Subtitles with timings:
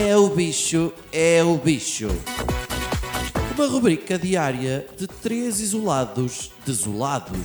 [0.00, 2.06] É o bicho, é o bicho.
[3.56, 7.36] Uma rubrica diária de três isolados desolados.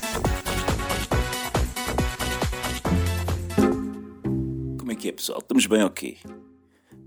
[4.78, 5.40] Como é que é, pessoal?
[5.40, 6.20] Estamos bem ok?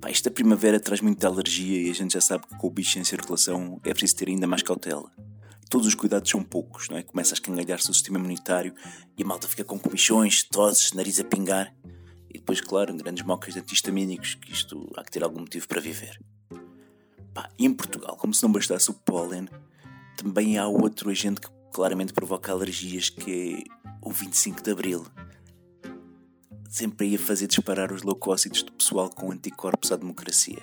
[0.00, 2.98] Pá, esta primavera traz muita alergia e a gente já sabe que com o bicho
[2.98, 5.12] em circulação é preciso ter ainda mais cautela.
[5.70, 7.04] Todos os cuidados são poucos, não é?
[7.04, 8.74] Começa a escangalhar-se o sistema imunitário
[9.16, 11.72] e a malta fica com comichões, toses, nariz a pingar.
[12.36, 15.80] E depois, claro, grandes mocas de antihistamínicos, que isto há que ter algum motivo para
[15.80, 16.20] viver.
[17.32, 19.48] Pá, em Portugal, como se não bastasse o pólen,
[20.18, 25.06] também há outro agente que claramente provoca alergias, que é o 25 de Abril.
[26.68, 30.62] Sempre ia fazer disparar os leucócitos do pessoal com anticorpos à democracia.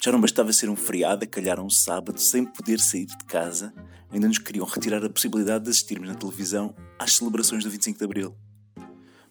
[0.00, 3.74] Já não bastava ser um feriado, a calhar um sábado, sem poder sair de casa,
[4.12, 8.04] ainda nos queriam retirar a possibilidade de assistirmos na televisão às celebrações do 25 de
[8.04, 8.36] Abril.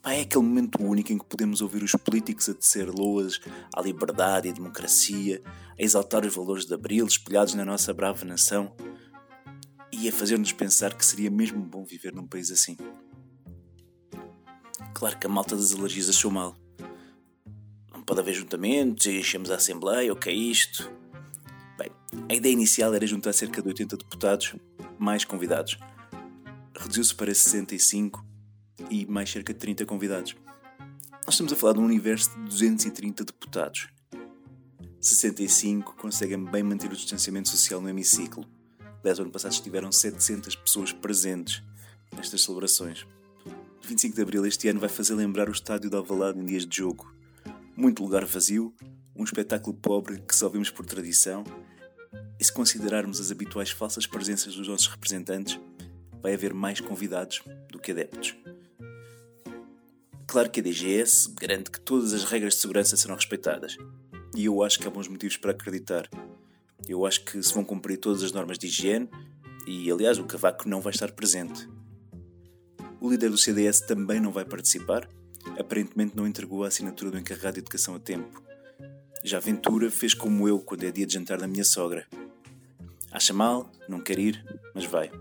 [0.01, 3.39] Pá, é aquele momento único em que podemos ouvir os políticos a tecer loas
[3.75, 5.41] à liberdade e à democracia,
[5.77, 8.75] a exaltar os valores de Abril espelhados na nossa brava nação
[9.91, 12.75] e a fazer-nos pensar que seria mesmo bom viver num país assim.
[14.95, 16.55] Claro que a malta das alergias achou mal.
[17.91, 20.91] Não pode haver juntamentos enchemos a Assembleia, o que é isto?
[21.77, 21.91] Bem,
[22.27, 24.55] a ideia inicial era juntar cerca de 80 deputados,
[24.97, 25.77] mais convidados.
[26.75, 28.30] Reduziu-se para 65
[28.89, 30.35] e mais cerca de 30 convidados.
[31.25, 33.87] Nós estamos a falar de um universo de 230 deputados.
[34.99, 38.45] 65 conseguem bem manter o distanciamento social no hemiciclo.
[39.01, 41.63] Aliás, ano passado estiveram 700 pessoas presentes
[42.15, 43.05] nestas celebrações.
[43.83, 46.77] 25 de Abril este ano vai fazer lembrar o estádio de Alvalade em dias de
[46.77, 47.13] jogo.
[47.75, 48.73] Muito lugar vazio,
[49.15, 51.43] um espetáculo pobre que só vimos por tradição,
[52.39, 55.59] e se considerarmos as habituais falsas presenças dos nossos representantes,
[56.21, 58.35] vai haver mais convidados do que adeptos.
[60.31, 63.75] Claro que a DGS garante que todas as regras de segurança serão respeitadas.
[64.33, 66.09] E eu acho que há bons motivos para acreditar.
[66.87, 69.09] Eu acho que se vão cumprir todas as normas de higiene
[69.67, 71.67] e, aliás, o Cavaco não vai estar presente.
[73.01, 75.05] O líder do CDS também não vai participar.
[75.59, 78.41] Aparentemente não entregou a assinatura do encarregado de educação a tempo.
[79.25, 82.07] Já Ventura fez como eu quando é dia de jantar da minha sogra.
[83.11, 85.11] Acha mal, não quer ir, mas vai.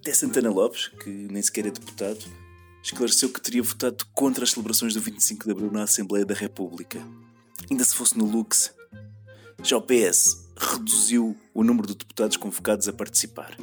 [0.00, 2.43] Até Santana Lopes, que nem sequer é deputado,
[2.84, 7.02] esclareceu que teria votado contra as celebrações do 25 de Abril na Assembleia da República.
[7.70, 8.74] Ainda se fosse no Lux.
[9.62, 13.56] Já o PS reduziu o número de deputados convocados a participar.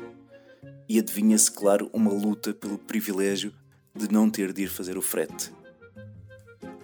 [0.90, 3.54] E adivinha-se, claro, uma luta pelo privilégio
[3.96, 5.54] de não ter de ir fazer o frete.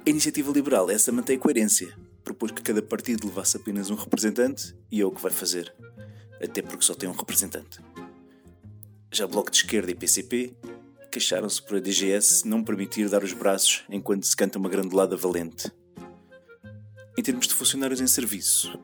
[0.05, 1.97] A iniciativa liberal, essa mantém coerência.
[2.23, 5.73] Propôs que cada partido levasse apenas um representante e é o que vai fazer.
[6.41, 7.79] Até porque só tem um representante.
[9.11, 10.55] Já Bloco de Esquerda e PCP
[11.11, 15.71] queixaram-se por a DGS não permitir dar os braços enquanto se canta uma grandelada valente.
[17.17, 18.79] Em termos de funcionários em serviço,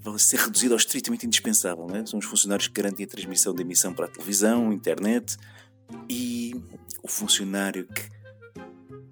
[0.00, 1.86] vão ser reduzidos ao estritamente indispensável.
[1.86, 2.04] Né?
[2.06, 5.36] São os funcionários que garantem a transmissão da emissão para a televisão, internet
[6.08, 6.54] e
[7.02, 8.08] o funcionário que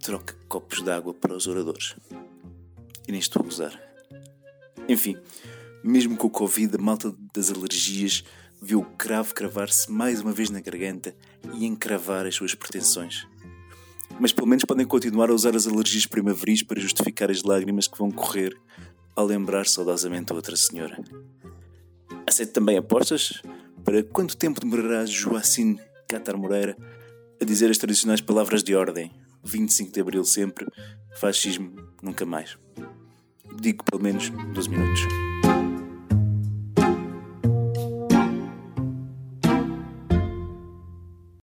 [0.00, 1.96] troca copos de água para os oradores.
[3.06, 3.80] E nem estou a gozar.
[4.88, 5.16] Enfim,
[5.82, 8.24] mesmo com o Covid, a malta das alergias
[8.64, 11.14] viu o cravo cravar-se mais uma vez na garganta
[11.52, 13.26] e encravar as suas pretensões.
[14.18, 17.98] Mas pelo menos podem continuar a usar as alergias primaveris para justificar as lágrimas que
[17.98, 18.56] vão correr
[19.14, 20.98] ao lembrar saudosamente a outra senhora.
[22.26, 23.42] Aceito também apostas
[23.84, 26.74] para quanto tempo demorará Joacine Catar Moreira
[27.40, 29.10] a dizer as tradicionais palavras de ordem
[29.44, 30.66] 25 de Abril sempre,
[31.20, 32.56] fascismo nunca mais.
[33.60, 35.33] Digo pelo menos 12 minutos.